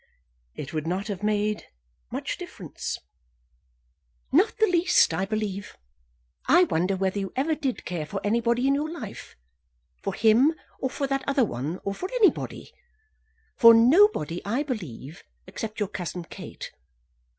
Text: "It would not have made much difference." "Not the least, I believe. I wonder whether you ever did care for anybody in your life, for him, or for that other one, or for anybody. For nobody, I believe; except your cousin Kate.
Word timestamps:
"It 0.55 0.73
would 0.73 0.87
not 0.87 1.09
have 1.09 1.21
made 1.21 1.65
much 2.09 2.39
difference." 2.39 2.97
"Not 4.31 4.57
the 4.57 4.65
least, 4.65 5.13
I 5.13 5.25
believe. 5.27 5.77
I 6.47 6.63
wonder 6.63 6.95
whether 6.95 7.19
you 7.19 7.31
ever 7.35 7.53
did 7.53 7.85
care 7.85 8.07
for 8.07 8.19
anybody 8.23 8.65
in 8.67 8.73
your 8.73 8.89
life, 8.91 9.35
for 10.01 10.15
him, 10.15 10.55
or 10.79 10.89
for 10.89 11.05
that 11.05 11.23
other 11.27 11.45
one, 11.45 11.77
or 11.83 11.93
for 11.93 12.09
anybody. 12.13 12.73
For 13.57 13.75
nobody, 13.75 14.43
I 14.43 14.63
believe; 14.63 15.21
except 15.45 15.79
your 15.79 15.89
cousin 15.89 16.23
Kate. 16.23 16.71